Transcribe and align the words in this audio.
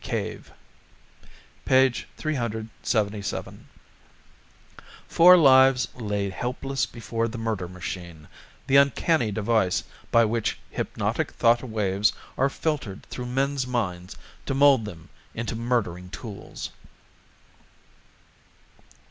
CAVE 0.03 0.51
377 1.67 3.67
_Four 5.07 5.39
Lives 5.39 5.89
Lay 5.93 6.31
Helpless 6.31 6.87
Before 6.87 7.27
the 7.27 7.37
Murder 7.37 7.67
Machine, 7.67 8.27
the 8.65 8.77
Uncanny 8.77 9.31
Device 9.31 9.83
by 10.09 10.25
Which 10.25 10.57
Hypnotic 10.71 11.29
Thought 11.33 11.61
Waves 11.63 12.13
Are 12.35 12.49
Filtered 12.49 13.03
Through 13.11 13.27
Men's 13.27 13.67
Minds 13.67 14.15
to 14.47 14.55
Mold 14.55 14.85
Them 14.85 15.09
Into 15.35 15.55
Murdering 15.55 16.09
Tools. 16.09 16.71